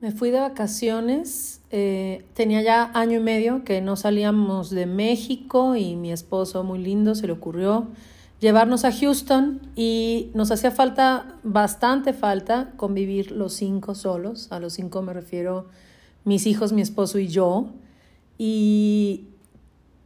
Me 0.00 0.12
fui 0.12 0.30
de 0.30 0.40
vacaciones, 0.40 1.60
eh, 1.70 2.24
tenía 2.32 2.62
ya 2.62 2.90
año 2.94 3.18
y 3.18 3.22
medio 3.22 3.64
que 3.64 3.82
no 3.82 3.96
salíamos 3.96 4.70
de 4.70 4.86
México 4.86 5.76
y 5.76 5.94
mi 5.94 6.10
esposo 6.10 6.64
muy 6.64 6.78
lindo 6.78 7.14
se 7.14 7.26
le 7.26 7.34
ocurrió 7.34 7.88
llevarnos 8.40 8.86
a 8.86 8.92
Houston 8.92 9.60
y 9.76 10.30
nos 10.32 10.50
hacía 10.50 10.70
falta, 10.70 11.36
bastante 11.42 12.14
falta, 12.14 12.72
convivir 12.78 13.30
los 13.30 13.52
cinco 13.52 13.94
solos, 13.94 14.50
a 14.50 14.58
los 14.58 14.72
cinco 14.72 15.02
me 15.02 15.12
refiero 15.12 15.66
mis 16.24 16.46
hijos, 16.46 16.72
mi 16.72 16.80
esposo 16.80 17.18
y 17.18 17.28
yo. 17.28 17.66
Y 18.38 19.26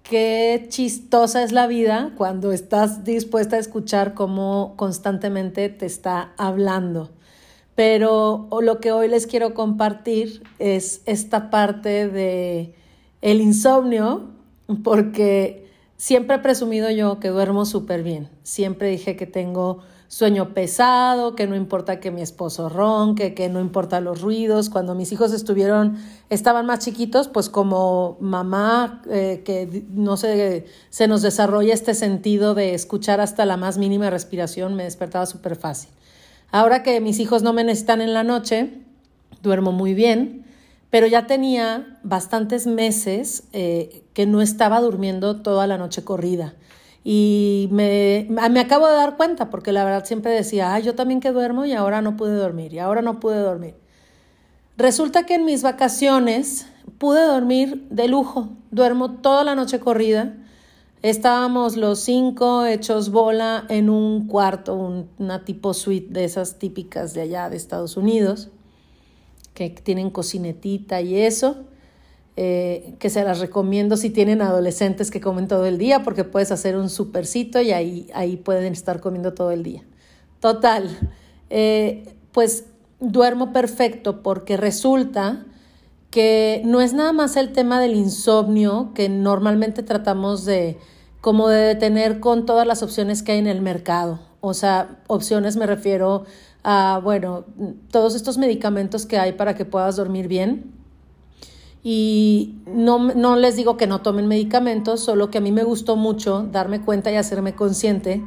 qué 0.02 0.66
chistosa 0.70 1.44
es 1.44 1.52
la 1.52 1.68
vida 1.68 2.14
cuando 2.16 2.50
estás 2.50 3.04
dispuesta 3.04 3.54
a 3.54 3.60
escuchar 3.60 4.14
cómo 4.14 4.74
constantemente 4.76 5.68
te 5.68 5.86
está 5.86 6.32
hablando. 6.36 7.10
Pero 7.74 8.48
lo 8.62 8.80
que 8.80 8.92
hoy 8.92 9.08
les 9.08 9.26
quiero 9.26 9.54
compartir 9.54 10.42
es 10.58 11.02
esta 11.06 11.50
parte 11.50 12.08
de 12.08 12.74
el 13.20 13.40
insomnio, 13.40 14.30
porque 14.82 15.66
siempre 15.96 16.36
he 16.36 16.38
presumido 16.38 16.90
yo 16.90 17.18
que 17.20 17.28
duermo 17.28 17.64
súper 17.64 18.02
bien. 18.02 18.28
Siempre 18.42 18.88
dije 18.90 19.16
que 19.16 19.26
tengo 19.26 19.80
sueño 20.08 20.54
pesado, 20.54 21.34
que 21.34 21.48
no 21.48 21.56
importa 21.56 21.98
que 21.98 22.12
mi 22.12 22.22
esposo 22.22 22.68
ronque, 22.68 23.34
que 23.34 23.48
no 23.48 23.60
importa 23.60 24.00
los 24.00 24.20
ruidos. 24.20 24.70
Cuando 24.70 24.94
mis 24.94 25.10
hijos 25.10 25.32
estuvieron, 25.32 25.96
estaban 26.30 26.66
más 26.66 26.80
chiquitos, 26.80 27.26
pues 27.26 27.48
como 27.48 28.16
mamá, 28.20 29.02
eh, 29.10 29.42
que 29.44 29.84
no 29.88 30.16
sé, 30.16 30.66
se 30.90 31.08
nos 31.08 31.22
desarrolla 31.22 31.74
este 31.74 31.94
sentido 31.94 32.54
de 32.54 32.74
escuchar 32.74 33.20
hasta 33.20 33.44
la 33.44 33.56
más 33.56 33.76
mínima 33.78 34.08
respiración, 34.10 34.76
me 34.76 34.84
despertaba 34.84 35.26
súper 35.26 35.56
fácil. 35.56 35.90
Ahora 36.54 36.84
que 36.84 37.00
mis 37.00 37.18
hijos 37.18 37.42
no 37.42 37.52
me 37.52 37.64
necesitan 37.64 38.00
en 38.00 38.14
la 38.14 38.22
noche, 38.22 38.70
duermo 39.42 39.72
muy 39.72 39.92
bien, 39.92 40.44
pero 40.88 41.08
ya 41.08 41.26
tenía 41.26 41.98
bastantes 42.04 42.68
meses 42.68 43.48
eh, 43.52 44.04
que 44.14 44.24
no 44.24 44.40
estaba 44.40 44.80
durmiendo 44.80 45.42
toda 45.42 45.66
la 45.66 45.78
noche 45.78 46.04
corrida. 46.04 46.54
Y 47.02 47.68
me, 47.72 48.28
me, 48.30 48.60
acabo 48.60 48.86
de 48.86 48.94
dar 48.94 49.16
cuenta, 49.16 49.50
porque 49.50 49.72
la 49.72 49.82
verdad 49.82 50.04
siempre 50.04 50.30
decía, 50.30 50.78
yo 50.78 50.94
también 50.94 51.18
que 51.18 51.32
duermo 51.32 51.64
y 51.64 51.72
ahora 51.72 52.02
no 52.02 52.16
pude 52.16 52.36
dormir, 52.36 52.72
y 52.72 52.78
ahora 52.78 53.02
no 53.02 53.18
pude 53.18 53.40
dormir. 53.40 53.74
Resulta 54.76 55.26
que 55.26 55.34
en 55.34 55.44
mis 55.44 55.64
vacaciones 55.64 56.68
pude 56.98 57.26
dormir 57.26 57.88
de 57.90 58.06
lujo, 58.06 58.50
duermo 58.70 59.14
toda 59.14 59.42
la 59.42 59.56
noche 59.56 59.80
corrida 59.80 60.36
Estábamos 61.04 61.76
los 61.76 61.98
cinco 62.00 62.64
hechos 62.64 63.10
bola 63.10 63.66
en 63.68 63.90
un 63.90 64.26
cuarto, 64.26 65.04
una 65.18 65.44
tipo 65.44 65.74
suite 65.74 66.10
de 66.10 66.24
esas 66.24 66.58
típicas 66.58 67.12
de 67.12 67.20
allá 67.20 67.50
de 67.50 67.58
Estados 67.58 67.98
Unidos, 67.98 68.48
que 69.52 69.68
tienen 69.68 70.08
cocinetita 70.08 71.02
y 71.02 71.18
eso, 71.18 71.66
eh, 72.36 72.94
que 72.98 73.10
se 73.10 73.22
las 73.22 73.40
recomiendo 73.40 73.98
si 73.98 74.08
tienen 74.08 74.40
adolescentes 74.40 75.10
que 75.10 75.20
comen 75.20 75.46
todo 75.46 75.66
el 75.66 75.76
día, 75.76 76.02
porque 76.02 76.24
puedes 76.24 76.50
hacer 76.50 76.74
un 76.74 76.88
supercito 76.88 77.60
y 77.60 77.72
ahí, 77.72 78.08
ahí 78.14 78.38
pueden 78.38 78.72
estar 78.72 79.00
comiendo 79.00 79.34
todo 79.34 79.50
el 79.50 79.62
día. 79.62 79.82
Total, 80.40 80.88
eh, 81.50 82.14
pues 82.32 82.64
duermo 82.98 83.52
perfecto 83.52 84.22
porque 84.22 84.56
resulta 84.56 85.44
que 86.10 86.62
no 86.64 86.80
es 86.80 86.94
nada 86.94 87.12
más 87.12 87.36
el 87.36 87.52
tema 87.52 87.78
del 87.78 87.94
insomnio 87.94 88.92
que 88.94 89.10
normalmente 89.10 89.82
tratamos 89.82 90.46
de 90.46 90.78
como 91.24 91.48
de 91.48 91.74
tener 91.74 92.20
con 92.20 92.44
todas 92.44 92.66
las 92.66 92.82
opciones 92.82 93.22
que 93.22 93.32
hay 93.32 93.38
en 93.38 93.46
el 93.46 93.62
mercado. 93.62 94.18
O 94.42 94.52
sea, 94.52 94.98
opciones 95.06 95.56
me 95.56 95.64
refiero 95.64 96.24
a, 96.62 97.00
bueno, 97.02 97.46
todos 97.90 98.14
estos 98.14 98.36
medicamentos 98.36 99.06
que 99.06 99.16
hay 99.16 99.32
para 99.32 99.54
que 99.54 99.64
puedas 99.64 99.96
dormir 99.96 100.28
bien. 100.28 100.74
Y 101.82 102.56
no, 102.66 102.98
no 102.98 103.36
les 103.36 103.56
digo 103.56 103.78
que 103.78 103.86
no 103.86 104.02
tomen 104.02 104.26
medicamentos, 104.26 105.00
solo 105.00 105.30
que 105.30 105.38
a 105.38 105.40
mí 105.40 105.50
me 105.50 105.64
gustó 105.64 105.96
mucho 105.96 106.46
darme 106.52 106.82
cuenta 106.82 107.10
y 107.10 107.16
hacerme 107.16 107.54
consciente 107.54 108.22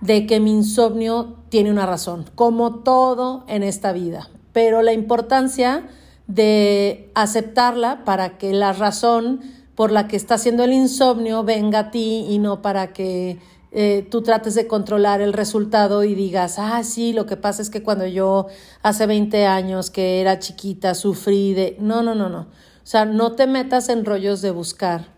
de 0.00 0.28
que 0.28 0.38
mi 0.38 0.52
insomnio 0.52 1.34
tiene 1.48 1.72
una 1.72 1.86
razón, 1.86 2.24
como 2.36 2.76
todo 2.84 3.42
en 3.48 3.64
esta 3.64 3.90
vida. 3.90 4.28
Pero 4.52 4.82
la 4.82 4.92
importancia 4.92 5.88
de 6.28 7.10
aceptarla 7.16 8.04
para 8.04 8.38
que 8.38 8.52
la 8.52 8.72
razón 8.72 9.40
por 9.78 9.92
la 9.92 10.08
que 10.08 10.16
está 10.16 10.34
haciendo 10.34 10.64
el 10.64 10.72
insomnio 10.72 11.44
venga 11.44 11.78
a 11.78 11.90
ti 11.92 12.26
y 12.28 12.40
no 12.40 12.62
para 12.62 12.92
que 12.92 13.38
eh, 13.70 14.04
tú 14.10 14.22
trates 14.22 14.56
de 14.56 14.66
controlar 14.66 15.20
el 15.20 15.32
resultado 15.32 16.02
y 16.02 16.16
digas, 16.16 16.56
ah, 16.58 16.82
sí, 16.82 17.12
lo 17.12 17.26
que 17.26 17.36
pasa 17.36 17.62
es 17.62 17.70
que 17.70 17.84
cuando 17.84 18.04
yo 18.04 18.48
hace 18.82 19.06
20 19.06 19.46
años 19.46 19.92
que 19.92 20.20
era 20.20 20.40
chiquita 20.40 20.96
sufrí 20.96 21.54
de... 21.54 21.76
No, 21.78 22.02
no, 22.02 22.16
no, 22.16 22.28
no. 22.28 22.40
O 22.40 22.46
sea, 22.82 23.04
no 23.04 23.36
te 23.36 23.46
metas 23.46 23.88
en 23.88 24.04
rollos 24.04 24.42
de 24.42 24.50
buscar 24.50 25.12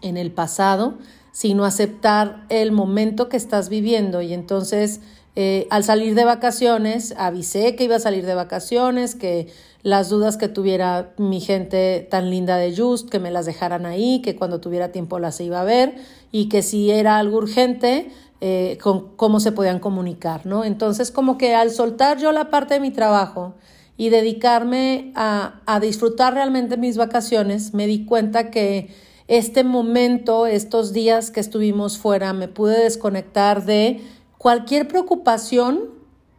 en 0.00 0.16
el 0.16 0.32
pasado, 0.32 0.94
sino 1.32 1.66
aceptar 1.66 2.46
el 2.48 2.72
momento 2.72 3.28
que 3.28 3.36
estás 3.36 3.68
viviendo 3.68 4.22
y 4.22 4.32
entonces 4.32 5.02
eh, 5.36 5.66
al 5.68 5.82
salir 5.82 6.14
de 6.14 6.24
vacaciones, 6.24 7.12
avisé 7.18 7.74
que 7.74 7.84
iba 7.84 7.96
a 7.96 8.00
salir 8.00 8.24
de 8.24 8.34
vacaciones, 8.34 9.16
que 9.16 9.48
las 9.84 10.08
dudas 10.08 10.38
que 10.38 10.48
tuviera 10.48 11.12
mi 11.18 11.40
gente 11.40 12.08
tan 12.10 12.30
linda 12.30 12.56
de 12.56 12.74
Just, 12.74 13.10
que 13.10 13.20
me 13.20 13.30
las 13.30 13.44
dejaran 13.44 13.84
ahí, 13.84 14.22
que 14.22 14.34
cuando 14.34 14.58
tuviera 14.58 14.90
tiempo 14.92 15.18
las 15.18 15.38
iba 15.40 15.60
a 15.60 15.64
ver 15.64 15.96
y 16.32 16.48
que 16.48 16.62
si 16.62 16.90
era 16.90 17.18
algo 17.18 17.36
urgente, 17.36 18.10
eh, 18.40 18.78
con, 18.82 19.14
cómo 19.16 19.40
se 19.40 19.52
podían 19.52 19.80
comunicar, 19.80 20.46
¿no? 20.46 20.64
Entonces, 20.64 21.10
como 21.10 21.36
que 21.36 21.54
al 21.54 21.70
soltar 21.70 22.18
yo 22.18 22.32
la 22.32 22.48
parte 22.48 22.74
de 22.74 22.80
mi 22.80 22.92
trabajo 22.92 23.54
y 23.98 24.08
dedicarme 24.08 25.12
a, 25.14 25.60
a 25.66 25.80
disfrutar 25.80 26.32
realmente 26.32 26.78
mis 26.78 26.96
vacaciones, 26.96 27.74
me 27.74 27.86
di 27.86 28.06
cuenta 28.06 28.50
que 28.50 28.88
este 29.28 29.64
momento, 29.64 30.46
estos 30.46 30.94
días 30.94 31.30
que 31.30 31.40
estuvimos 31.40 31.98
fuera, 31.98 32.32
me 32.32 32.48
pude 32.48 32.82
desconectar 32.82 33.66
de 33.66 34.00
cualquier 34.38 34.88
preocupación 34.88 35.90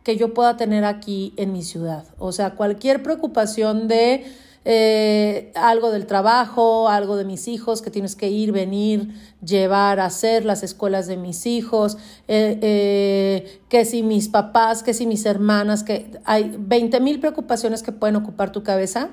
que 0.05 0.17
yo 0.17 0.35
pueda 0.35 0.55
tener 0.55 0.85
aquí 0.85 1.33
en 1.35 1.51
mi 1.51 1.63
ciudad. 1.63 2.05
O 2.19 2.31
sea, 2.31 2.51
cualquier 2.51 3.01
preocupación 3.01 3.87
de 3.87 4.23
eh, 4.63 5.51
algo 5.55 5.91
del 5.91 6.05
trabajo, 6.05 6.89
algo 6.89 7.17
de 7.17 7.25
mis 7.25 7.47
hijos 7.47 7.81
que 7.81 7.89
tienes 7.89 8.15
que 8.15 8.29
ir, 8.29 8.51
venir, 8.51 9.15
llevar, 9.43 9.99
hacer, 9.99 10.45
las 10.45 10.61
escuelas 10.61 11.07
de 11.07 11.17
mis 11.17 11.47
hijos, 11.47 11.97
eh, 12.27 12.59
eh, 12.61 13.61
que 13.67 13.83
si 13.83 14.03
mis 14.03 14.29
papás, 14.29 14.83
que 14.83 14.93
si 14.93 15.07
mis 15.07 15.25
hermanas, 15.25 15.83
que 15.83 16.11
hay 16.23 16.55
20 16.55 16.99
mil 16.99 17.19
preocupaciones 17.19 17.81
que 17.81 17.91
pueden 17.91 18.15
ocupar 18.15 18.51
tu 18.51 18.61
cabeza. 18.61 19.09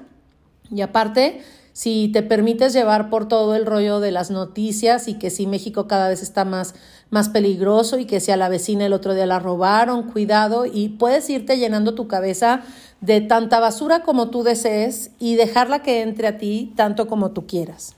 Y 0.71 0.83
aparte, 0.83 1.41
si 1.73 2.09
te 2.09 2.23
permites 2.23 2.75
llevar 2.75 3.09
por 3.09 3.29
todo 3.29 3.55
el 3.55 3.65
rollo 3.65 4.01
de 4.01 4.11
las 4.11 4.31
noticias 4.31 5.09
y 5.09 5.15
que 5.15 5.31
si 5.31 5.47
México 5.47 5.87
cada 5.87 6.09
vez 6.09 6.23
está 6.23 6.45
más, 6.45 6.75
más 7.11 7.31
peligroso 7.31 7.99
y 7.99 8.05
que 8.05 8.21
si 8.21 8.31
a 8.31 8.37
la 8.37 8.51
vecina 8.51 8.85
el 8.85 8.93
otro 8.93 9.15
día 9.15 9.27
la 9.27 9.39
robaron, 9.39 10.11
cuidado 10.11 10.67
y 10.67 10.91
puedes 10.91 11.31
irte 11.31 11.59
llenando 11.59 11.95
tu 11.95 12.09
cabeza 12.09 12.63
de 13.01 13.23
tanta 13.23 13.59
basura 13.59 14.03
como 14.03 14.29
tú 14.29 14.43
desees 14.43 15.13
y 15.19 15.37
dejarla 15.37 15.83
que 15.83 16.03
entre 16.03 16.29
a 16.29 16.39
ti 16.39 16.73
tanto 16.77 17.07
como 17.07 17.31
tú 17.31 17.47
quieras. 17.47 17.97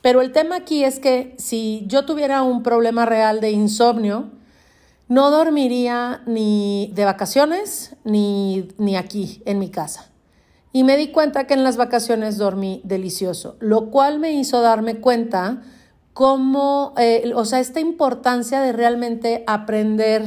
Pero 0.00 0.20
el 0.20 0.32
tema 0.32 0.56
aquí 0.56 0.84
es 0.84 1.00
que 1.00 1.34
si 1.38 1.84
yo 1.86 2.04
tuviera 2.04 2.42
un 2.42 2.62
problema 2.62 3.04
real 3.04 3.40
de 3.40 3.50
insomnio, 3.50 4.30
no 5.08 5.30
dormiría 5.30 6.22
ni 6.26 6.90
de 6.94 7.04
vacaciones 7.04 7.96
ni, 8.04 8.68
ni 8.78 8.96
aquí 8.96 9.42
en 9.44 9.58
mi 9.58 9.70
casa 9.70 10.11
y 10.72 10.84
me 10.84 10.96
di 10.96 11.08
cuenta 11.08 11.46
que 11.46 11.54
en 11.54 11.64
las 11.64 11.76
vacaciones 11.76 12.38
dormí 12.38 12.80
delicioso, 12.84 13.56
lo 13.60 13.90
cual 13.90 14.18
me 14.18 14.32
hizo 14.32 14.60
darme 14.62 14.96
cuenta 14.96 15.62
cómo, 16.14 16.94
eh, 16.98 17.32
o 17.34 17.44
sea, 17.44 17.60
esta 17.60 17.80
importancia 17.80 18.60
de 18.60 18.72
realmente 18.72 19.44
aprender 19.46 20.24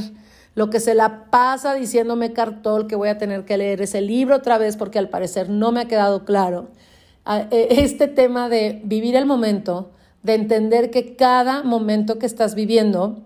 lo 0.55 0.69
que 0.69 0.79
se 0.79 0.95
la 0.95 1.25
pasa 1.25 1.73
diciéndome 1.73 2.31
Cartol 2.31 2.87
que 2.87 2.95
voy 2.95 3.09
a 3.09 3.17
tener 3.17 3.43
que 3.45 3.57
leer 3.57 3.81
ese 3.81 4.01
libro 4.01 4.37
otra 4.37 4.57
vez 4.57 4.77
porque 4.77 4.99
al 4.99 5.09
parecer 5.09 5.49
no 5.49 5.71
me 5.71 5.81
ha 5.81 5.85
quedado 5.85 6.25
claro. 6.25 6.69
Ah, 7.25 7.47
eh, 7.51 7.67
este 7.71 8.07
tema 8.07 8.47
de 8.49 8.81
vivir 8.85 9.15
el 9.15 9.25
momento, 9.25 9.91
de 10.23 10.35
entender 10.35 10.91
que 10.91 11.15
cada 11.15 11.63
momento 11.63 12.19
que 12.19 12.25
estás 12.25 12.55
viviendo 12.55 13.23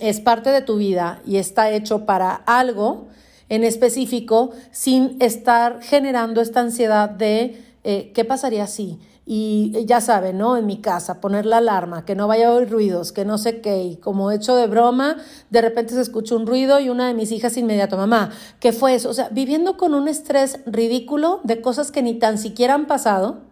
es 0.00 0.20
parte 0.20 0.50
de 0.50 0.62
tu 0.62 0.76
vida 0.76 1.20
y 1.26 1.36
está 1.36 1.70
hecho 1.70 2.06
para 2.06 2.34
algo, 2.34 3.08
en 3.52 3.64
específico 3.64 4.52
sin 4.70 5.18
estar 5.20 5.82
generando 5.82 6.40
esta 6.40 6.60
ansiedad 6.60 7.10
de 7.10 7.62
eh, 7.84 8.10
qué 8.14 8.24
pasaría 8.24 8.66
si. 8.66 8.98
Y 9.26 9.84
ya 9.84 10.00
saben, 10.00 10.38
¿no? 10.38 10.56
En 10.56 10.64
mi 10.64 10.78
casa, 10.78 11.20
poner 11.20 11.44
la 11.44 11.58
alarma, 11.58 12.06
que 12.06 12.14
no 12.14 12.26
vaya 12.26 12.48
a 12.48 12.52
oír 12.52 12.70
ruidos, 12.70 13.12
que 13.12 13.26
no 13.26 13.36
sé 13.36 13.60
qué. 13.60 13.82
Y 13.82 13.96
como 13.96 14.30
hecho 14.30 14.56
de 14.56 14.66
broma, 14.68 15.18
de 15.50 15.60
repente 15.60 15.92
se 15.92 16.00
escucha 16.00 16.34
un 16.34 16.46
ruido 16.46 16.80
y 16.80 16.88
una 16.88 17.08
de 17.08 17.12
mis 17.12 17.30
hijas 17.30 17.58
inmediato, 17.58 17.98
mamá, 17.98 18.30
¿qué 18.58 18.72
fue 18.72 18.94
eso? 18.94 19.10
O 19.10 19.14
sea, 19.14 19.28
viviendo 19.28 19.76
con 19.76 19.92
un 19.92 20.08
estrés 20.08 20.60
ridículo 20.64 21.40
de 21.44 21.60
cosas 21.60 21.92
que 21.92 22.02
ni 22.02 22.14
tan 22.14 22.38
siquiera 22.38 22.72
han 22.72 22.86
pasado 22.86 23.42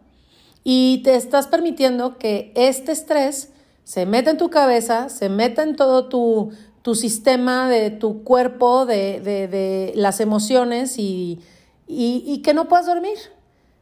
y 0.64 1.02
te 1.04 1.14
estás 1.14 1.46
permitiendo 1.46 2.16
que 2.16 2.52
este 2.56 2.92
estrés 2.92 3.50
se 3.84 4.06
meta 4.06 4.30
en 4.30 4.38
tu 4.38 4.48
cabeza, 4.48 5.10
se 5.10 5.28
meta 5.28 5.62
en 5.62 5.76
todo 5.76 6.06
tu, 6.08 6.52
tu 6.82 6.94
sistema 6.94 7.68
de 7.68 7.90
tu 7.90 8.22
cuerpo, 8.24 8.86
de, 8.86 9.20
de, 9.20 9.48
de 9.48 9.92
las 9.94 10.20
emociones 10.20 10.98
y, 10.98 11.40
y, 11.86 12.22
y 12.26 12.42
que 12.42 12.54
no 12.54 12.68
puedas 12.68 12.86
dormir. 12.86 13.18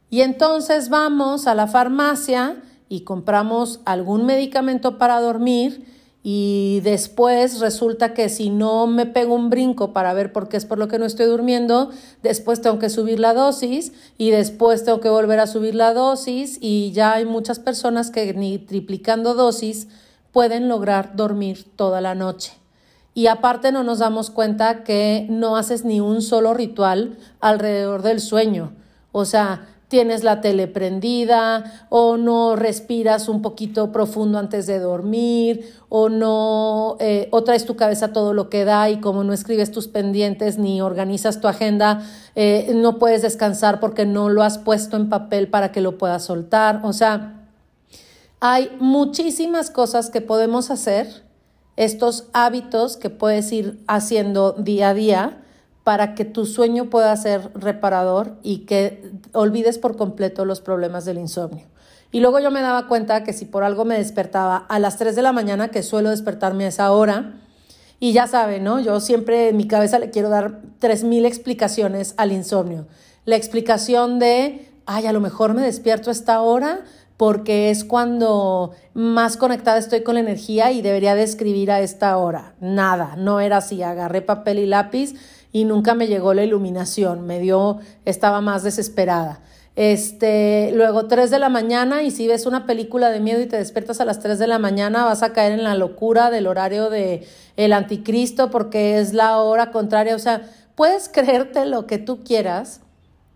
Y 0.09 0.21
entonces 0.21 0.89
vamos 0.89 1.47
a 1.47 1.55
la 1.55 1.67
farmacia 1.67 2.61
y 2.89 3.01
compramos 3.01 3.79
algún 3.85 4.25
medicamento 4.25 4.97
para 4.97 5.21
dormir 5.21 5.85
y 6.21 6.81
después 6.83 7.59
resulta 7.59 8.13
que 8.13 8.27
si 8.27 8.49
no 8.49 8.87
me 8.87 9.05
pego 9.05 9.35
un 9.35 9.49
brinco 9.49 9.93
para 9.93 10.13
ver 10.13 10.33
por 10.33 10.49
qué 10.49 10.57
es 10.57 10.65
por 10.65 10.77
lo 10.77 10.89
que 10.89 10.99
no 10.99 11.05
estoy 11.05 11.27
durmiendo, 11.27 11.91
después 12.21 12.61
tengo 12.61 12.77
que 12.77 12.89
subir 12.89 13.19
la 13.19 13.33
dosis 13.33 13.93
y 14.17 14.31
después 14.31 14.83
tengo 14.83 14.99
que 14.99 15.09
volver 15.09 15.39
a 15.39 15.47
subir 15.47 15.75
la 15.75 15.93
dosis 15.93 16.57
y 16.59 16.91
ya 16.91 17.13
hay 17.13 17.25
muchas 17.25 17.59
personas 17.59 18.11
que 18.11 18.33
ni 18.33 18.57
triplicando 18.57 19.33
dosis 19.33 19.87
pueden 20.33 20.67
lograr 20.67 21.15
dormir 21.15 21.65
toda 21.75 22.01
la 22.01 22.15
noche. 22.15 22.58
Y 23.19 23.27
aparte 23.27 23.73
no 23.73 23.83
nos 23.83 23.99
damos 23.99 24.29
cuenta 24.29 24.85
que 24.85 25.27
no 25.29 25.57
haces 25.57 25.83
ni 25.83 25.99
un 25.99 26.21
solo 26.21 26.53
ritual 26.53 27.17
alrededor 27.41 28.01
del 28.01 28.21
sueño. 28.21 28.71
O 29.11 29.25
sea, 29.25 29.67
tienes 29.89 30.23
la 30.23 30.39
tele 30.39 30.67
prendida 30.67 31.85
o 31.89 32.15
no 32.15 32.55
respiras 32.55 33.27
un 33.27 33.41
poquito 33.41 33.91
profundo 33.91 34.39
antes 34.39 34.67
de 34.67 34.79
dormir 34.79 35.69
o 35.89 36.07
no 36.07 36.95
eh, 37.01 37.27
o 37.31 37.43
traes 37.43 37.65
tu 37.65 37.75
cabeza 37.75 38.13
todo 38.13 38.33
lo 38.33 38.49
que 38.49 38.63
da 38.63 38.89
y 38.89 39.01
como 39.01 39.25
no 39.25 39.33
escribes 39.33 39.69
tus 39.69 39.89
pendientes 39.89 40.57
ni 40.57 40.79
organizas 40.79 41.41
tu 41.41 41.49
agenda 41.49 42.01
eh, 42.35 42.71
no 42.73 42.99
puedes 42.99 43.21
descansar 43.21 43.81
porque 43.81 44.05
no 44.05 44.29
lo 44.29 44.43
has 44.43 44.59
puesto 44.59 44.95
en 44.95 45.09
papel 45.09 45.49
para 45.49 45.73
que 45.73 45.81
lo 45.81 45.97
puedas 45.97 46.23
soltar 46.23 46.79
o 46.83 46.93
sea 46.93 47.47
hay 48.39 48.69
muchísimas 48.79 49.71
cosas 49.71 50.09
que 50.09 50.21
podemos 50.21 50.71
hacer 50.71 51.27
estos 51.79 52.25
hábitos 52.33 52.97
que 52.97 53.09
puedes 53.09 53.49
ir 53.53 53.79
haciendo 53.87 54.51
día 54.51 54.89
a 54.89 54.93
día 54.93 55.37
para 55.85 56.13
que 56.13 56.25
tu 56.25 56.45
sueño 56.45 56.89
pueda 56.89 57.15
ser 57.15 57.51
reparador 57.55 58.35
y 58.43 58.65
que 58.65 59.13
olvides 59.31 59.77
por 59.77 59.95
completo 59.95 60.43
los 60.43 60.59
problemas 60.59 61.05
del 61.05 61.17
insomnio. 61.17 61.65
Y 62.11 62.19
luego 62.19 62.39
yo 62.39 62.51
me 62.51 62.61
daba 62.61 62.89
cuenta 62.89 63.23
que 63.23 63.31
si 63.31 63.45
por 63.45 63.63
algo 63.63 63.85
me 63.85 63.97
despertaba 63.97 64.57
a 64.57 64.77
las 64.77 64.97
3 64.97 65.15
de 65.15 65.21
la 65.21 65.31
mañana, 65.31 65.69
que 65.69 65.81
suelo 65.81 66.09
despertarme 66.09 66.65
a 66.65 66.67
esa 66.67 66.91
hora, 66.91 67.35
y 67.97 68.11
ya 68.11 68.27
saben, 68.27 68.65
¿no? 68.65 68.81
Yo 68.81 68.99
siempre 68.99 69.47
en 69.47 69.55
mi 69.55 69.65
cabeza 69.65 69.99
le 69.99 70.09
quiero 70.09 70.27
dar 70.27 70.59
3.000 70.81 71.25
explicaciones 71.25 72.13
al 72.17 72.33
insomnio. 72.33 72.87
La 73.23 73.37
explicación 73.37 74.19
de, 74.19 74.69
ay, 74.85 75.05
a 75.05 75.13
lo 75.13 75.21
mejor 75.21 75.53
me 75.53 75.61
despierto 75.61 76.09
a 76.09 76.13
esta 76.13 76.41
hora 76.41 76.81
porque 77.19 77.69
es 77.69 77.83
cuando 77.83 78.71
más 78.93 79.35
conectada 79.35 79.77
estoy 79.77 80.03
con 80.03 80.13
la 80.13 80.21
energía 80.21 80.71
y 80.71 80.81
debería 80.81 81.15
de 81.15 81.23
escribir 81.23 81.69
a 81.69 81.81
esta 81.81 82.15
hora. 82.15 82.55
Nada, 82.61 83.17
no 83.17 83.41
era 83.41 83.57
así. 83.57 83.83
Agarré 83.83 84.21
papel 84.21 84.57
y 84.57 84.65
lápiz 84.65 85.15
y 85.51 85.65
nunca 85.65 85.95
me 85.95 86.07
llegó 86.07 86.33
la 86.33 86.45
iluminación, 86.45 87.27
me 87.27 87.41
dio, 87.41 87.79
estaba 88.05 88.39
más 88.39 88.63
desesperada. 88.63 89.41
Este, 89.75 90.71
luego 90.73 91.07
3 91.07 91.29
de 91.29 91.39
la 91.39 91.49
mañana 91.49 92.03
y 92.03 92.11
si 92.11 92.25
ves 92.25 92.45
una 92.45 92.65
película 92.65 93.09
de 93.09 93.19
miedo 93.19 93.41
y 93.41 93.47
te 93.47 93.57
despiertas 93.57 93.99
a 93.99 94.05
las 94.05 94.21
3 94.21 94.39
de 94.39 94.47
la 94.47 94.57
mañana 94.57 95.03
vas 95.03 95.21
a 95.21 95.33
caer 95.33 95.51
en 95.51 95.65
la 95.65 95.75
locura 95.75 96.31
del 96.31 96.47
horario 96.47 96.89
de 96.89 97.27
el 97.57 97.73
anticristo 97.73 98.49
porque 98.49 98.97
es 98.97 99.13
la 99.13 99.39
hora 99.39 99.71
contraria, 99.71 100.15
o 100.15 100.19
sea, 100.19 100.43
puedes 100.75 101.09
creerte 101.09 101.65
lo 101.65 101.85
que 101.85 101.97
tú 101.97 102.23
quieras 102.23 102.79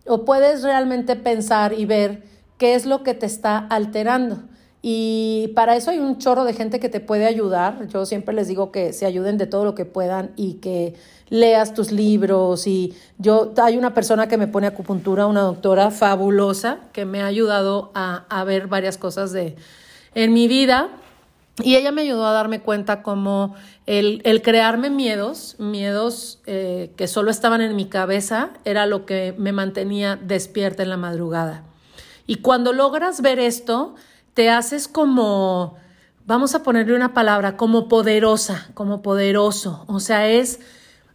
o 0.07 0.24
puedes 0.24 0.63
realmente 0.63 1.18
pensar 1.18 1.74
y 1.74 1.86
ver 1.86 2.31
qué 2.57 2.75
es 2.75 2.85
lo 2.85 3.03
que 3.03 3.13
te 3.13 3.25
está 3.25 3.57
alterando. 3.57 4.39
Y 4.85 5.53
para 5.55 5.77
eso 5.77 5.91
hay 5.91 6.00
un 6.00 6.17
chorro 6.17 6.44
de 6.44 6.53
gente 6.53 6.81
que 6.81 6.89
te 6.89 7.00
puede 7.00 7.25
ayudar. 7.25 7.88
Yo 7.88 8.05
siempre 8.05 8.35
les 8.35 8.50
digo 8.50 8.69
que 8.73 8.91
se 8.91 9.05
ayuden 9.05 9.38
de 9.38 9.47
todo 9.47 9.63
lo 9.63 9.75
que 9.75 9.85
puedan 9.85 10.31
y 10.35 10.55
que 10.55 10.95
leas 11.29 11.73
tus 11.73 11.94
libros. 11.94 12.67
Y 12.67 12.94
yo, 13.17 13.53
hay 13.63 13.77
una 13.77 13.94
persona 13.94 14.27
que 14.27 14.38
me 14.38 14.47
pone 14.47 14.67
acupuntura, 14.67 15.25
una 15.25 15.39
doctora 15.39 15.89
fabulosa, 15.89 16.79
que 16.91 17.05
me 17.05 17.21
ha 17.21 17.27
ayudado 17.27 17.91
a, 17.95 18.44
ver 18.45 18.67
varias 18.67 18.97
cosas 18.97 19.31
de, 19.31 19.55
en 20.15 20.33
mi 20.33 20.50
vida. 20.50 20.89
Y 21.63 21.77
ella 21.77 21.94
me 21.94 22.01
ayudó 22.01 22.25
a 22.25 22.33
darme 22.33 22.59
cuenta 22.59 23.03
como 23.03 23.55
el, 23.85 24.41
crearme 24.44 24.89
miedos, 24.89 25.55
miedos 25.59 26.41
eh, 26.45 26.91
que 26.97 27.07
solo 27.07 27.31
estaban 27.31 27.61
en 27.61 27.73
mi 27.77 27.85
cabeza, 27.85 28.50
era 28.65 28.85
lo 28.85 29.05
que 29.05 29.33
me 29.38 29.53
mantenía 29.53 30.19
despierta 30.21 30.83
en 30.83 30.89
la 30.89 30.97
madrugada. 30.97 31.63
Y 32.25 32.35
cuando 32.35 32.73
logras 32.73 33.21
ver 33.21 33.39
esto, 33.39 33.95
te 34.33 34.49
haces 34.49 34.87
como, 34.87 35.77
vamos 36.25 36.55
a 36.55 36.63
ponerle 36.63 36.95
una 36.95 37.13
palabra, 37.13 37.57
como 37.57 37.87
poderosa, 37.87 38.69
como 38.73 39.01
poderoso. 39.01 39.83
O 39.87 39.99
sea, 39.99 40.29
es, 40.29 40.59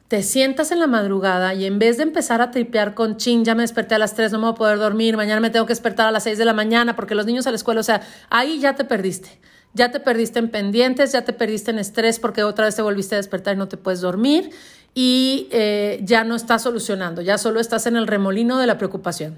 te 0.08 0.22
sientas 0.22 0.70
en 0.70 0.80
la 0.80 0.86
madrugada 0.86 1.54
y 1.54 1.64
en 1.64 1.78
vez 1.78 1.96
de 1.96 2.02
empezar 2.04 2.40
a 2.40 2.50
tripear 2.50 2.94
con 2.94 3.16
chin, 3.16 3.44
ya 3.44 3.54
me 3.54 3.62
desperté 3.62 3.94
a 3.94 3.98
las 3.98 4.14
3, 4.14 4.32
no 4.32 4.38
me 4.38 4.44
voy 4.44 4.52
a 4.52 4.56
poder 4.56 4.78
dormir, 4.78 5.16
mañana 5.16 5.40
me 5.40 5.50
tengo 5.50 5.66
que 5.66 5.72
despertar 5.72 6.06
a 6.06 6.10
las 6.10 6.24
6 6.24 6.38
de 6.38 6.44
la 6.44 6.52
mañana 6.52 6.96
porque 6.96 7.14
los 7.14 7.26
niños 7.26 7.46
a 7.46 7.50
la 7.50 7.56
escuela, 7.56 7.80
o 7.80 7.84
sea, 7.84 8.02
ahí 8.30 8.58
ya 8.60 8.74
te 8.74 8.84
perdiste. 8.84 9.40
Ya 9.74 9.90
te 9.90 10.00
perdiste 10.00 10.38
en 10.38 10.50
pendientes, 10.50 11.12
ya 11.12 11.24
te 11.24 11.34
perdiste 11.34 11.70
en 11.70 11.78
estrés 11.78 12.18
porque 12.18 12.42
otra 12.42 12.64
vez 12.64 12.74
te 12.74 12.82
volviste 12.82 13.14
a 13.14 13.18
despertar 13.18 13.54
y 13.54 13.58
no 13.58 13.68
te 13.68 13.76
puedes 13.76 14.00
dormir 14.00 14.50
y 14.94 15.46
eh, 15.52 16.00
ya 16.02 16.24
no 16.24 16.34
estás 16.34 16.62
solucionando, 16.62 17.20
ya 17.20 17.36
solo 17.36 17.60
estás 17.60 17.86
en 17.86 17.96
el 17.96 18.06
remolino 18.06 18.58
de 18.58 18.66
la 18.66 18.78
preocupación. 18.78 19.36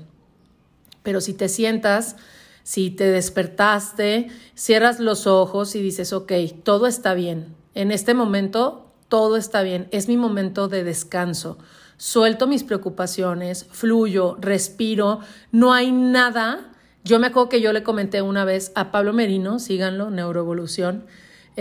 Pero 1.10 1.20
si 1.20 1.34
te 1.34 1.48
sientas 1.48 2.14
si 2.62 2.90
te 2.90 3.10
despertaste, 3.10 4.28
cierras 4.54 5.00
los 5.00 5.26
ojos 5.26 5.74
y 5.74 5.82
dices, 5.82 6.12
ok, 6.12 6.30
todo 6.62 6.86
está 6.86 7.14
bien. 7.14 7.56
En 7.74 7.90
este 7.90 8.14
momento, 8.14 8.92
todo 9.08 9.36
está 9.36 9.62
bien. 9.62 9.88
Es 9.90 10.06
mi 10.06 10.16
momento 10.16 10.68
de 10.68 10.84
descanso. 10.84 11.58
Suelto 11.96 12.46
mis 12.46 12.62
preocupaciones, 12.62 13.66
fluyo, 13.72 14.36
respiro. 14.40 15.18
No 15.50 15.72
hay 15.72 15.90
nada. 15.90 16.70
Yo 17.02 17.18
me 17.18 17.26
acuerdo 17.26 17.48
que 17.48 17.60
yo 17.60 17.72
le 17.72 17.82
comenté 17.82 18.22
una 18.22 18.44
vez 18.44 18.70
a 18.76 18.92
Pablo 18.92 19.12
Merino, 19.12 19.58
síganlo, 19.58 20.10
Neuroevolución, 20.10 21.06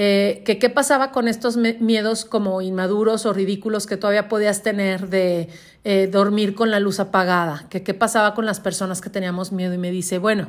eh, 0.02 0.44
que 0.46 0.60
qué 0.60 0.70
pasaba 0.70 1.12
con 1.12 1.28
estos 1.28 1.58
miedos 1.58 2.24
como 2.24 2.62
inmaduros 2.62 3.26
o 3.26 3.34
ridículos 3.34 3.86
que 3.86 3.98
todavía 3.98 4.30
podías 4.30 4.64
tener 4.64 5.10
de 5.10 5.50
eh, 5.84 6.08
dormir 6.10 6.56
con 6.56 6.72
la 6.72 6.80
luz 6.80 7.02
apagada, 7.02 7.66
que 7.70 7.84
qué 7.84 7.94
pasaba 7.94 8.34
con 8.34 8.46
las 8.46 8.62
personas 8.62 9.02
que 9.02 9.10
teníamos 9.10 9.52
miedo 9.52 9.74
y 9.74 9.78
me 9.78 9.92
dice, 9.92 10.18
bueno, 10.18 10.48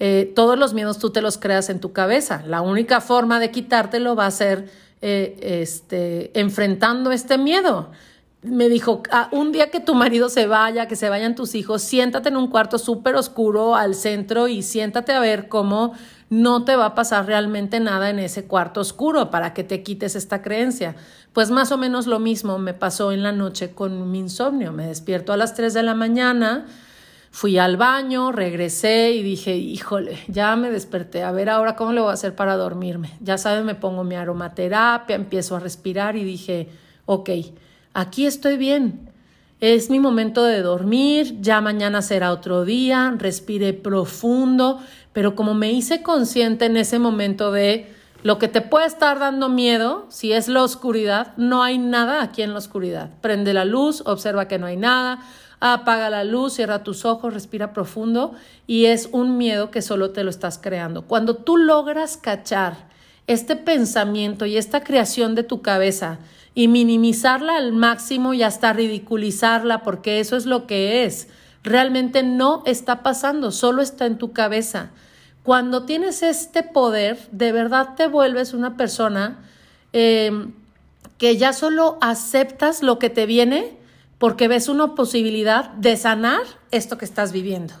eh, 0.00 0.32
todos 0.34 0.58
los 0.58 0.72
miedos 0.72 0.96
tú 0.96 1.10
te 1.10 1.20
los 1.20 1.36
creas 1.36 1.68
en 1.68 1.80
tu 1.80 1.92
cabeza. 1.92 2.44
La 2.46 2.62
única 2.62 3.02
forma 3.02 3.40
de 3.40 3.50
quitártelo 3.50 4.16
va 4.16 4.24
a 4.24 4.30
ser 4.30 4.70
este, 5.02 6.30
enfrentando 6.40 7.12
este 7.12 7.36
miedo. 7.36 7.90
Me 8.40 8.70
dijo, 8.70 9.02
ah, 9.10 9.28
un 9.32 9.52
día 9.52 9.70
que 9.70 9.80
tu 9.80 9.94
marido 9.94 10.30
se 10.30 10.46
vaya, 10.46 10.88
que 10.88 10.96
se 10.96 11.10
vayan 11.10 11.34
tus 11.34 11.54
hijos, 11.54 11.82
siéntate 11.82 12.30
en 12.30 12.38
un 12.38 12.48
cuarto 12.48 12.78
súper 12.78 13.16
oscuro 13.16 13.76
al 13.76 13.94
centro 13.94 14.48
y 14.48 14.62
siéntate 14.62 15.12
a 15.12 15.20
ver 15.20 15.48
cómo 15.50 15.92
no 16.32 16.64
te 16.64 16.76
va 16.76 16.86
a 16.86 16.94
pasar 16.94 17.26
realmente 17.26 17.78
nada 17.78 18.08
en 18.08 18.18
ese 18.18 18.46
cuarto 18.46 18.80
oscuro 18.80 19.30
para 19.30 19.52
que 19.52 19.64
te 19.64 19.82
quites 19.82 20.16
esta 20.16 20.40
creencia. 20.40 20.96
Pues 21.34 21.50
más 21.50 21.72
o 21.72 21.76
menos 21.76 22.06
lo 22.06 22.18
mismo 22.18 22.58
me 22.58 22.72
pasó 22.72 23.12
en 23.12 23.22
la 23.22 23.32
noche 23.32 23.72
con 23.74 24.10
mi 24.10 24.20
insomnio. 24.20 24.72
Me 24.72 24.86
despierto 24.86 25.34
a 25.34 25.36
las 25.36 25.54
3 25.54 25.74
de 25.74 25.82
la 25.82 25.94
mañana 25.94 26.66
Fui 27.34 27.56
al 27.56 27.78
baño, 27.78 28.30
regresé 28.30 29.12
y 29.12 29.22
dije, 29.22 29.56
híjole, 29.56 30.18
ya 30.28 30.54
me 30.54 30.70
desperté, 30.70 31.22
a 31.22 31.32
ver 31.32 31.48
ahora 31.48 31.76
cómo 31.76 31.94
le 31.94 32.02
voy 32.02 32.10
a 32.10 32.12
hacer 32.12 32.36
para 32.36 32.56
dormirme. 32.56 33.08
Ya 33.20 33.38
sabes, 33.38 33.64
me 33.64 33.74
pongo 33.74 34.04
mi 34.04 34.16
aromaterapia, 34.16 35.16
empiezo 35.16 35.56
a 35.56 35.60
respirar 35.60 36.14
y 36.14 36.24
dije, 36.24 36.68
ok, 37.06 37.30
aquí 37.94 38.26
estoy 38.26 38.58
bien. 38.58 39.08
Es 39.60 39.88
mi 39.88 39.98
momento 39.98 40.44
de 40.44 40.60
dormir, 40.60 41.40
ya 41.40 41.62
mañana 41.62 42.02
será 42.02 42.32
otro 42.32 42.66
día, 42.66 43.14
respiré 43.16 43.72
profundo, 43.72 44.80
pero 45.12 45.34
como 45.34 45.54
me 45.54 45.72
hice 45.72 46.02
consciente 46.02 46.66
en 46.66 46.76
ese 46.76 46.98
momento 46.98 47.52
de 47.52 47.92
lo 48.22 48.38
que 48.38 48.48
te 48.48 48.60
puede 48.60 48.86
estar 48.86 49.18
dando 49.18 49.48
miedo, 49.48 50.06
si 50.08 50.32
es 50.32 50.48
la 50.48 50.62
oscuridad, 50.62 51.36
no 51.36 51.62
hay 51.62 51.78
nada 51.78 52.22
aquí 52.22 52.42
en 52.42 52.52
la 52.52 52.58
oscuridad. 52.58 53.10
Prende 53.20 53.52
la 53.52 53.64
luz, 53.64 54.02
observa 54.06 54.46
que 54.46 54.58
no 54.58 54.66
hay 54.66 54.76
nada, 54.76 55.18
apaga 55.58 56.08
la 56.08 56.24
luz, 56.24 56.54
cierra 56.54 56.84
tus 56.84 57.04
ojos, 57.04 57.34
respira 57.34 57.72
profundo 57.72 58.32
y 58.66 58.86
es 58.86 59.08
un 59.12 59.38
miedo 59.38 59.70
que 59.70 59.82
solo 59.82 60.10
te 60.10 60.22
lo 60.24 60.30
estás 60.30 60.58
creando. 60.58 61.02
Cuando 61.02 61.36
tú 61.36 61.56
logras 61.56 62.16
cachar 62.16 62.88
este 63.26 63.56
pensamiento 63.56 64.46
y 64.46 64.56
esta 64.56 64.82
creación 64.82 65.34
de 65.34 65.42
tu 65.42 65.62
cabeza 65.62 66.18
y 66.54 66.68
minimizarla 66.68 67.56
al 67.56 67.72
máximo 67.72 68.34
y 68.34 68.42
hasta 68.42 68.72
ridiculizarla 68.72 69.82
porque 69.82 70.20
eso 70.20 70.36
es 70.36 70.46
lo 70.46 70.66
que 70.66 71.04
es, 71.04 71.28
realmente 71.62 72.22
no 72.22 72.62
está 72.66 73.02
pasando, 73.02 73.50
solo 73.52 73.82
está 73.82 74.06
en 74.06 74.18
tu 74.18 74.32
cabeza. 74.32 74.90
Cuando 75.42 75.84
tienes 75.84 76.22
este 76.22 76.62
poder, 76.62 77.18
de 77.30 77.52
verdad 77.52 77.94
te 77.96 78.06
vuelves 78.06 78.54
una 78.54 78.76
persona 78.76 79.44
eh, 79.92 80.48
que 81.18 81.36
ya 81.36 81.52
solo 81.52 81.98
aceptas 82.00 82.82
lo 82.82 82.98
que 82.98 83.10
te 83.10 83.26
viene 83.26 83.78
porque 84.18 84.46
ves 84.46 84.68
una 84.68 84.94
posibilidad 84.94 85.70
de 85.70 85.96
sanar 85.96 86.42
esto 86.70 86.96
que 86.96 87.04
estás 87.04 87.32
viviendo. 87.32 87.74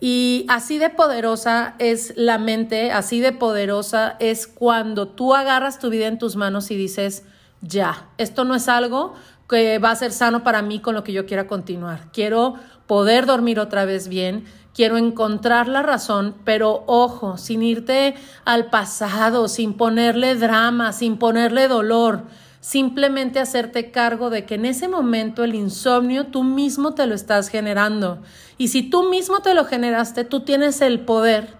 Y 0.00 0.44
así 0.48 0.78
de 0.78 0.90
poderosa 0.90 1.74
es 1.78 2.12
la 2.16 2.38
mente, 2.38 2.92
así 2.92 3.20
de 3.20 3.32
poderosa 3.32 4.16
es 4.18 4.46
cuando 4.46 5.08
tú 5.08 5.34
agarras 5.34 5.78
tu 5.78 5.90
vida 5.90 6.06
en 6.06 6.18
tus 6.18 6.36
manos 6.36 6.70
y 6.70 6.76
dices, 6.76 7.22
ya, 7.62 8.08
esto 8.18 8.44
no 8.44 8.54
es 8.54 8.68
algo 8.68 9.14
que 9.48 9.78
va 9.78 9.90
a 9.90 9.96
ser 9.96 10.12
sano 10.12 10.42
para 10.42 10.62
mí 10.62 10.80
con 10.80 10.94
lo 10.94 11.04
que 11.04 11.12
yo 11.12 11.26
quiera 11.26 11.46
continuar. 11.46 12.10
Quiero 12.12 12.54
poder 12.86 13.26
dormir 13.26 13.60
otra 13.60 13.84
vez 13.84 14.08
bien, 14.08 14.44
quiero 14.74 14.96
encontrar 14.96 15.68
la 15.68 15.82
razón, 15.82 16.34
pero 16.44 16.84
ojo, 16.86 17.36
sin 17.36 17.62
irte 17.62 18.14
al 18.44 18.66
pasado, 18.70 19.48
sin 19.48 19.74
ponerle 19.74 20.34
drama, 20.34 20.92
sin 20.92 21.16
ponerle 21.18 21.68
dolor, 21.68 22.24
simplemente 22.60 23.40
hacerte 23.40 23.90
cargo 23.90 24.30
de 24.30 24.44
que 24.44 24.56
en 24.56 24.66
ese 24.66 24.88
momento 24.88 25.44
el 25.44 25.54
insomnio 25.54 26.26
tú 26.26 26.42
mismo 26.44 26.94
te 26.94 27.06
lo 27.06 27.14
estás 27.14 27.48
generando. 27.48 28.22
Y 28.58 28.68
si 28.68 28.82
tú 28.82 29.08
mismo 29.08 29.40
te 29.40 29.54
lo 29.54 29.64
generaste, 29.64 30.24
tú 30.24 30.40
tienes 30.40 30.80
el 30.80 31.00
poder 31.00 31.56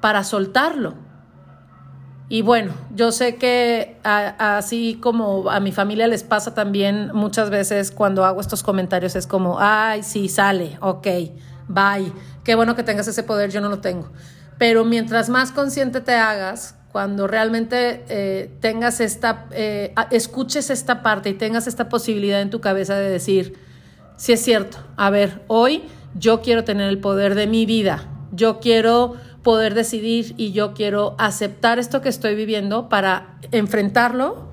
para 0.00 0.24
soltarlo. 0.24 1.09
Y 2.32 2.42
bueno, 2.42 2.72
yo 2.94 3.10
sé 3.10 3.34
que 3.34 3.96
así 4.04 5.00
como 5.02 5.50
a 5.50 5.58
mi 5.58 5.72
familia 5.72 6.06
les 6.06 6.22
pasa 6.22 6.54
también 6.54 7.10
muchas 7.12 7.50
veces 7.50 7.90
cuando 7.90 8.24
hago 8.24 8.40
estos 8.40 8.62
comentarios 8.62 9.16
es 9.16 9.26
como, 9.26 9.58
ay, 9.58 10.04
sí, 10.04 10.28
sale, 10.28 10.78
ok, 10.80 11.08
bye, 11.66 12.12
qué 12.44 12.54
bueno 12.54 12.76
que 12.76 12.84
tengas 12.84 13.08
ese 13.08 13.24
poder, 13.24 13.50
yo 13.50 13.60
no 13.60 13.68
lo 13.68 13.80
tengo. 13.80 14.12
Pero 14.58 14.84
mientras 14.84 15.28
más 15.28 15.50
consciente 15.50 16.00
te 16.00 16.14
hagas, 16.14 16.76
cuando 16.92 17.26
realmente 17.26 18.04
eh, 18.08 18.56
tengas 18.60 19.00
esta, 19.00 19.46
eh, 19.50 19.92
escuches 20.12 20.70
esta 20.70 21.02
parte 21.02 21.30
y 21.30 21.34
tengas 21.34 21.66
esta 21.66 21.88
posibilidad 21.88 22.40
en 22.40 22.50
tu 22.50 22.60
cabeza 22.60 22.94
de 22.94 23.10
decir, 23.10 23.58
si 24.16 24.34
es 24.34 24.40
cierto, 24.40 24.78
a 24.96 25.10
ver, 25.10 25.42
hoy 25.48 25.82
yo 26.14 26.42
quiero 26.42 26.62
tener 26.62 26.90
el 26.90 27.00
poder 27.00 27.34
de 27.34 27.48
mi 27.48 27.66
vida, 27.66 28.06
yo 28.30 28.60
quiero 28.60 29.16
poder 29.42 29.74
decidir 29.74 30.34
y 30.36 30.52
yo 30.52 30.74
quiero 30.74 31.14
aceptar 31.18 31.78
esto 31.78 32.00
que 32.00 32.08
estoy 32.08 32.34
viviendo 32.34 32.88
para 32.88 33.38
enfrentarlo 33.52 34.48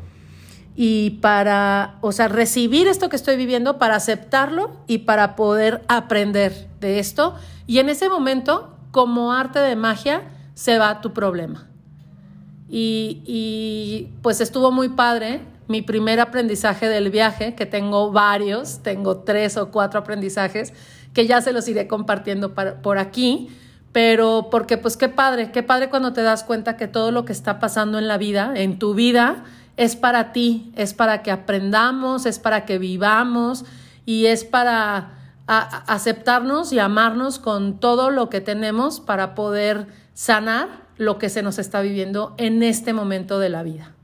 y 0.75 1.12
para, 1.22 1.98
o 2.01 2.12
sea, 2.12 2.27
recibir 2.27 2.88
esto 2.88 3.10
que 3.10 3.15
estoy 3.15 3.36
viviendo 3.36 3.79
para 3.79 3.96
aceptarlo 3.96 4.72
y 4.88 5.00
para 5.00 5.36
poder 5.36 5.82
aprender 5.88 6.67
de 6.79 7.00
esto. 7.00 7.36
Y 7.65 7.79
en 7.79 7.89
ese 7.89 8.10
momento, 8.10 8.77
como 8.91 9.34
arte 9.34 9.60
de 9.60 9.75
magia, 9.75 10.24
se 10.53 10.77
va 10.77 11.01
tu 11.01 11.13
problema. 11.13 11.67
Y, 12.70 13.24
y 13.25 14.10
pues 14.22 14.39
estuvo 14.39 14.72
muy 14.72 14.89
padre 14.89 15.41
mi 15.67 15.82
primer 15.82 16.20
aprendizaje 16.20 16.88
del 16.88 17.10
viaje, 17.10 17.56
que 17.56 17.65
tengo 17.65 18.12
varios, 18.12 18.84
tengo 18.84 19.17
tres 19.17 19.58
o 19.58 19.72
cuatro 19.72 20.00
aprendizajes 20.00 20.74
que 21.13 21.27
ya 21.27 21.41
se 21.41 21.51
los 21.51 21.67
iré 21.67 21.88
compartiendo 21.88 22.53
por 22.53 22.98
aquí 23.00 23.50
pero 23.91 24.50
porque 24.51 24.77
pues 24.77 24.98
qué 24.98 25.10
padre, 25.10 25.51
qué 25.51 25.63
padre 25.63 25.89
cuando 25.89 26.13
te 26.13 26.22
das 26.22 26.44
cuenta 26.44 26.77
que 26.77 26.88
todo 26.88 27.12
lo 27.12 27.25
que 27.25 27.34
está 27.34 27.60
pasando 27.60 27.98
en 27.98 28.08
la 28.08 28.17
vida, 28.17 28.51
en 28.56 28.79
tu 28.79 28.94
vida, 28.94 29.44
es 29.77 29.96
para 29.96 30.32
ti, 30.34 30.72
es 30.75 30.94
para 30.94 31.24
que 31.24 31.32
aprendamos, 31.32 32.25
es 32.25 32.39
para 32.39 32.65
que 32.65 32.79
vivamos 32.79 33.65
y 34.06 34.25
es 34.25 34.44
para 34.44 35.13
aceptarnos 35.48 36.74
y 36.74 36.79
amarnos 36.79 37.39
con 37.39 37.79
todo 37.79 38.10
lo 38.10 38.29
que 38.29 38.41
tenemos 38.41 39.00
para 39.00 39.34
poder 39.34 39.88
sanar 40.13 40.88
lo 40.98 41.17
que 41.20 41.29
se 41.29 41.41
nos 41.41 41.58
está 41.58 41.82
viviendo 41.82 42.34
en 42.38 42.63
este 42.63 42.91
momento 42.91 43.39
de 43.39 43.50
la 43.50 43.63
vida. 43.63 43.97